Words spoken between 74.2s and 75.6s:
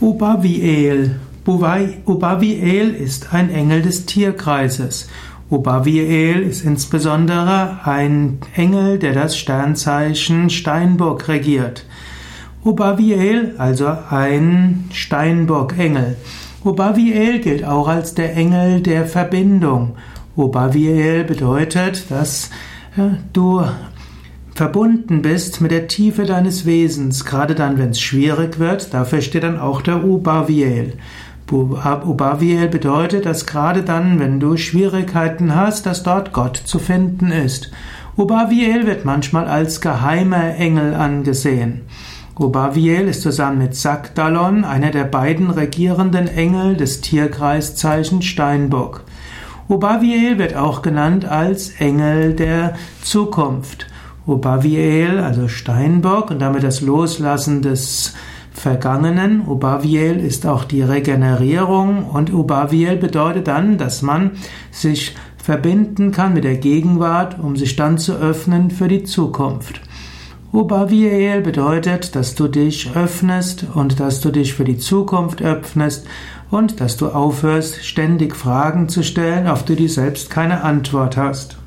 du dich für die Zukunft